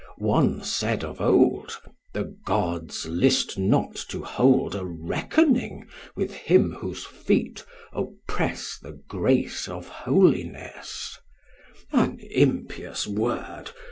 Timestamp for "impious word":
12.19-13.73